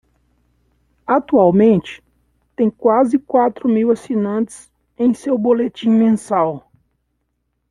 Atualmente, 1.07 2.03
tem 2.55 2.71
quase 2.71 3.19
quatro 3.19 3.69
mil 3.69 3.91
assinantes 3.91 4.71
em 4.97 5.13
seu 5.13 5.37
boletim 5.37 5.91
mensal. 5.91 6.71